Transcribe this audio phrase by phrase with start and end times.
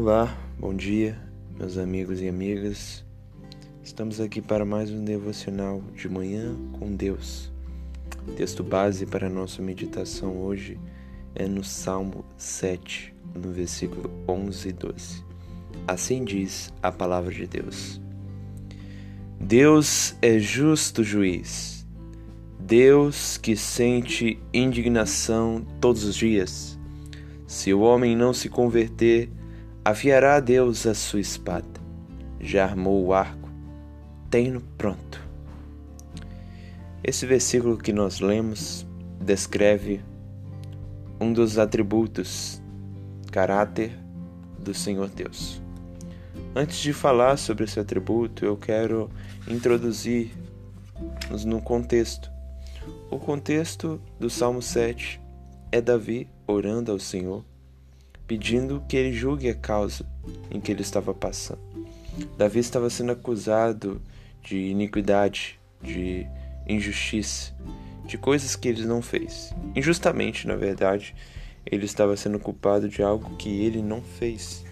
[0.00, 1.18] Olá, bom dia,
[1.58, 3.04] meus amigos e amigas.
[3.82, 7.50] Estamos aqui para mais um devocional de manhã com Deus.
[8.36, 10.78] texto base para a nossa meditação hoje
[11.34, 15.24] é no Salmo 7, no versículo 11 e 12.
[15.84, 18.00] Assim diz a palavra de Deus:
[19.40, 21.84] Deus é justo juiz.
[22.60, 26.78] Deus que sente indignação todos os dias.
[27.48, 29.28] Se o homem não se converter,
[29.88, 31.80] Afiará Deus a sua espada.
[32.38, 33.48] Já armou o arco,
[34.28, 35.26] tem-no pronto.
[37.02, 38.86] Esse versículo que nós lemos
[39.18, 40.02] descreve
[41.18, 42.60] um dos atributos,
[43.32, 43.98] caráter
[44.58, 45.62] do Senhor Deus.
[46.54, 49.10] Antes de falar sobre esse atributo, eu quero
[49.48, 52.30] introduzir-nos no contexto.
[53.10, 55.18] O contexto do Salmo 7
[55.72, 57.42] é Davi orando ao Senhor
[58.28, 60.06] pedindo que ele julgue a causa
[60.50, 61.60] em que ele estava passando.
[62.36, 64.00] Davi estava sendo acusado
[64.42, 66.26] de iniquidade, de
[66.68, 67.54] injustiça,
[68.04, 69.54] de coisas que ele não fez.
[69.74, 71.14] Injustamente, na verdade,
[71.64, 74.64] ele estava sendo culpado de algo que ele não fez.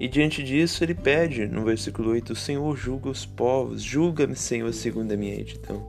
[0.00, 4.72] E diante disso, ele pede, no versículo 8, o Senhor julga os povos, julga-me, Senhor,
[4.72, 5.88] segundo a minha retidão,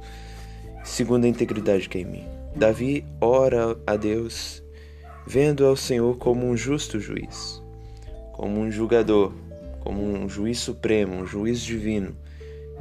[0.84, 2.26] segundo a integridade que é em mim.
[2.56, 4.63] Davi ora a Deus
[5.26, 7.62] vendo ao Senhor como um justo juiz,
[8.34, 9.34] como um julgador,
[9.80, 12.16] como um juiz supremo, um juiz divino,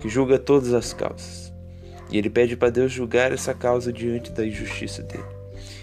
[0.00, 1.52] que julga todas as causas.
[2.10, 5.24] E ele pede para Deus julgar essa causa diante da injustiça dele.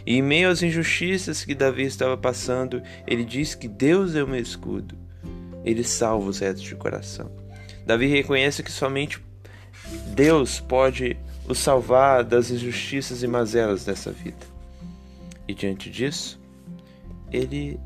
[0.05, 4.27] E em meio às injustiças que Davi estava passando, ele diz que Deus é o
[4.27, 4.95] meu escudo.
[5.63, 7.31] Ele salva os retos de coração.
[7.85, 9.21] Davi reconhece que somente
[10.13, 14.45] Deus pode o salvar das injustiças e mazelas dessa vida.
[15.47, 16.38] E diante disso,
[17.31, 17.79] ele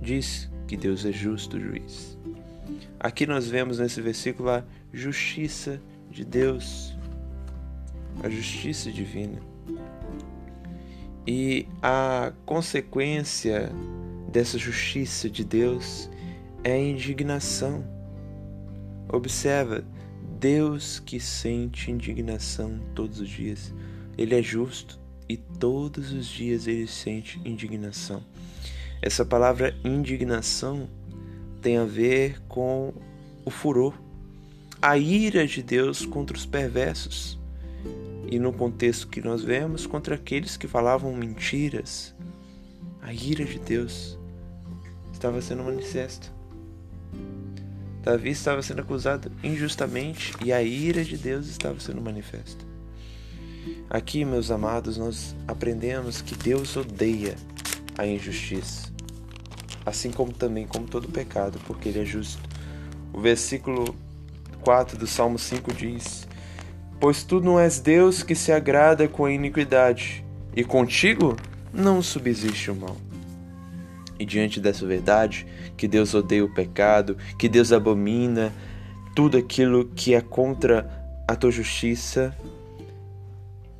[0.00, 2.18] diz que Deus é justo juiz.
[2.98, 6.94] Aqui nós vemos nesse versículo a justiça de Deus,
[8.22, 9.40] a justiça divina.
[11.26, 13.70] E a consequência
[14.30, 16.10] dessa justiça de Deus
[16.64, 17.84] é a indignação.
[19.12, 19.84] Observa,
[20.38, 23.74] Deus que sente indignação todos os dias.
[24.16, 24.98] Ele é justo
[25.28, 28.22] e todos os dias ele sente indignação.
[29.02, 30.88] Essa palavra indignação
[31.62, 32.92] tem a ver com
[33.44, 33.94] o furor,
[34.80, 37.38] a ira de Deus contra os perversos.
[38.30, 42.14] E no contexto que nós vemos, contra aqueles que falavam mentiras,
[43.02, 44.18] a ira de Deus
[45.12, 46.28] estava sendo manifesta.
[48.02, 52.64] Davi estava sendo acusado injustamente e a ira de Deus estava sendo manifesta.
[53.90, 57.34] Aqui, meus amados, nós aprendemos que Deus odeia
[57.96, 58.90] a injustiça
[59.84, 62.40] assim como também como todo pecado, porque ele é justo.
[63.12, 63.94] O versículo
[64.62, 66.28] 4 do Salmo 5 diz:
[67.00, 70.24] Pois tu não és Deus que se agrada com a iniquidade,
[70.54, 71.36] e contigo
[71.72, 72.96] não subsiste o mal.
[74.18, 75.46] E diante dessa verdade,
[75.76, 78.52] que Deus odeia o pecado, que Deus abomina
[79.16, 80.88] tudo aquilo que é contra
[81.26, 82.36] a tua justiça,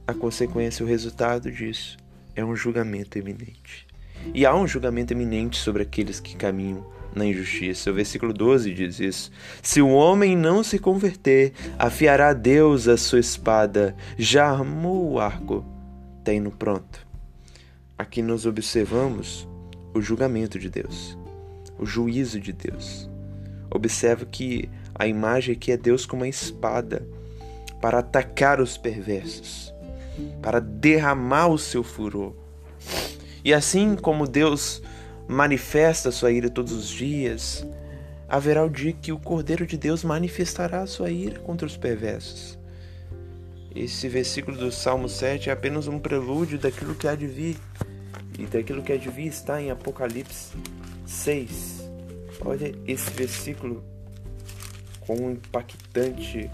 [0.06, 1.98] a consequência, o resultado disso
[2.34, 3.86] é um julgamento iminente.
[4.34, 7.90] E há um julgamento eminente sobre aqueles que caminham na injustiça.
[7.90, 9.30] O versículo 12 diz isso.
[9.62, 15.64] Se o homem não se converter, afiará Deus a sua espada, já armou o arco,
[16.24, 17.06] tem-no pronto.
[17.98, 19.48] Aqui nós observamos
[19.92, 21.18] o julgamento de Deus,
[21.78, 23.10] o juízo de Deus.
[23.70, 27.06] Observa que a imagem aqui é Deus com uma espada
[27.80, 29.72] para atacar os perversos,
[30.42, 32.34] para derramar o seu furor.
[33.44, 34.82] E assim como Deus
[35.26, 37.66] manifesta sua ira todos os dias,
[38.28, 42.58] haverá o dia que o Cordeiro de Deus manifestará a sua ira contra os perversos.
[43.74, 47.56] Esse versículo do Salmo 7 é apenas um prelúdio daquilo que há de vir.
[48.38, 50.56] E daquilo que há de vir está em Apocalipse
[51.06, 51.88] 6.
[52.44, 53.84] Olha esse versículo
[55.00, 56.50] quão impactante,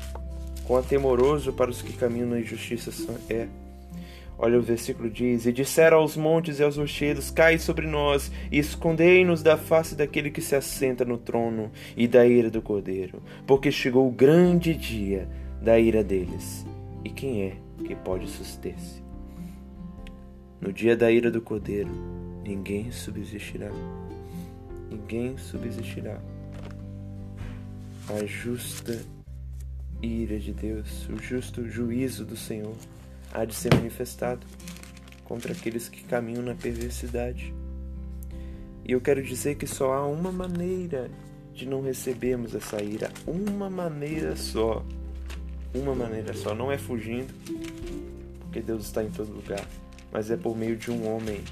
[0.64, 2.90] quão temoroso para os que caminham na injustiça
[3.30, 3.46] é.
[4.38, 8.58] Olha o versículo diz: E disseram aos montes e aos rochedos: Cai sobre nós, e
[8.58, 13.70] escondei-nos da face daquele que se assenta no trono e da ira do cordeiro, porque
[13.70, 15.28] chegou o grande dia
[15.62, 16.66] da ira deles.
[17.02, 19.02] E quem é que pode suster-se?
[20.60, 21.90] No dia da ira do cordeiro,
[22.44, 23.70] ninguém subsistirá.
[24.90, 26.20] Ninguém subsistirá.
[28.08, 29.00] A justa
[30.02, 32.74] ira de Deus, o justo juízo do Senhor
[33.36, 34.46] há de ser manifestado
[35.24, 37.52] contra aqueles que caminham na perversidade.
[38.82, 41.10] E eu quero dizer que só há uma maneira
[41.52, 44.82] de não recebermos essa ira, uma maneira só.
[45.74, 47.34] Uma maneira só, não é fugindo,
[48.40, 49.66] porque Deus está em todo lugar,
[50.10, 51.42] mas é por meio de um homem.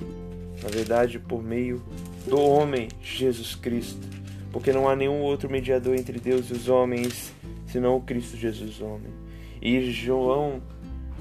[0.63, 1.83] Na verdade, por meio
[2.27, 4.09] do homem Jesus Cristo,
[4.51, 7.31] porque não há nenhum outro mediador entre Deus e os homens,
[7.67, 9.13] senão o Cristo Jesus homem.
[9.61, 10.63] E João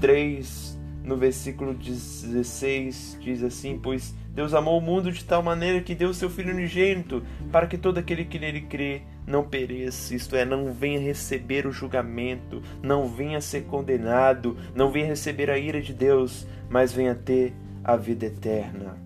[0.00, 5.94] 3, no versículo 16, diz assim: Pois Deus amou o mundo de tal maneira que
[5.94, 10.44] deu seu Filho unigênito, para que todo aquele que nele crê não pereça, isto é,
[10.44, 15.94] não venha receber o julgamento, não venha ser condenado, não venha receber a ira de
[15.94, 18.96] Deus, mas venha ter a vida eterna.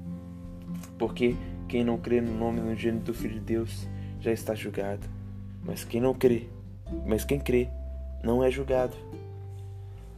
[0.98, 1.36] Porque
[1.68, 3.88] quem não crê no nome unigênito do Filho de Deus
[4.20, 5.06] já está julgado.
[5.62, 6.48] Mas quem não crê,
[7.06, 7.68] mas quem crê,
[8.22, 8.96] não é julgado.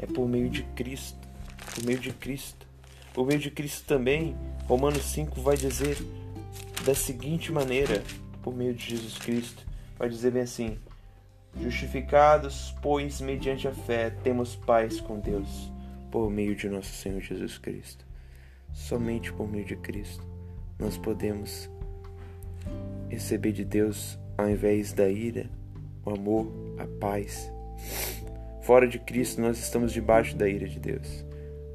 [0.00, 1.18] É por meio de Cristo,
[1.74, 2.66] por meio de Cristo.
[3.12, 4.36] Por meio de Cristo também
[4.66, 5.98] Romanos 5 vai dizer
[6.84, 8.02] da seguinte maneira,
[8.42, 9.66] por meio de Jesus Cristo,
[9.98, 10.78] vai dizer bem assim:
[11.60, 15.70] Justificados, pois, mediante a fé, temos paz com Deus,
[16.10, 18.06] por meio de nosso Senhor Jesus Cristo.
[18.72, 20.24] Somente por meio de Cristo
[20.80, 21.70] nós podemos
[23.10, 25.50] receber de Deus, ao invés da ira,
[26.04, 27.52] o amor, a paz.
[28.70, 31.26] Fora de Cristo, nós estamos debaixo da ira de Deus.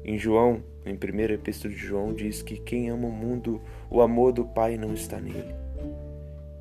[0.02, 3.60] Em João em 1 Epístola de João diz que quem ama o mundo,
[3.90, 5.54] o amor do Pai não está nele.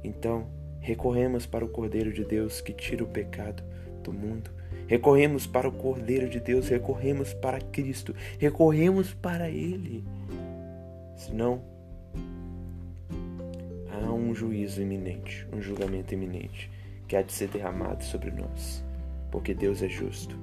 [0.04, 0.46] Então,
[0.82, 3.64] recorremos para o Cordeiro de Deus que tira o pecado
[4.04, 4.52] do mundo.
[4.88, 10.04] Recorremos para o Cordeiro de Deus, recorremos para Cristo, recorremos para Ele.
[11.16, 11.62] Senão,
[13.90, 16.70] há um juízo iminente, um julgamento iminente
[17.08, 18.84] que há de ser derramado sobre nós,
[19.32, 20.38] porque Deus é justo.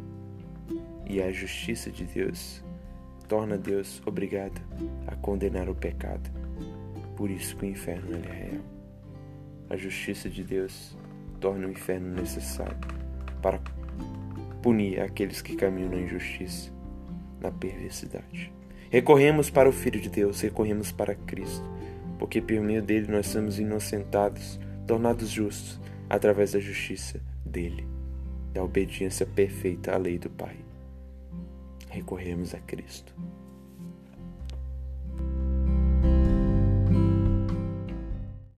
[1.06, 2.62] E a justiça de Deus
[3.28, 4.60] torna Deus obrigado
[5.06, 6.30] a condenar o pecado.
[7.16, 8.64] Por isso que o inferno é real.
[9.70, 10.96] A justiça de Deus
[11.40, 12.76] torna o inferno necessário
[13.40, 13.58] para
[14.62, 16.70] punir aqueles que caminham na injustiça,
[17.40, 18.52] na perversidade.
[18.90, 21.66] Recorremos para o Filho de Deus, recorremos para Cristo,
[22.18, 27.86] porque por meio dele nós somos inocentados, tornados justos através da justiça dele,
[28.52, 30.56] da obediência perfeita à lei do Pai
[31.92, 33.14] recorremos a Cristo.